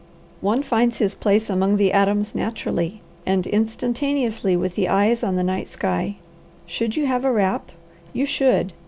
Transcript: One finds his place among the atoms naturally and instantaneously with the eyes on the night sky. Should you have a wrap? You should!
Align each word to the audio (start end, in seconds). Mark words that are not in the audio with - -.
One 0.41 0.63
finds 0.63 0.97
his 0.97 1.13
place 1.13 1.47
among 1.47 1.77
the 1.77 1.93
atoms 1.93 2.33
naturally 2.33 3.01
and 3.23 3.45
instantaneously 3.45 4.57
with 4.57 4.73
the 4.73 4.89
eyes 4.89 5.21
on 5.21 5.35
the 5.35 5.43
night 5.43 5.67
sky. 5.67 6.15
Should 6.65 6.97
you 6.97 7.05
have 7.05 7.23
a 7.23 7.31
wrap? 7.31 7.71
You 8.11 8.25
should! 8.25 8.73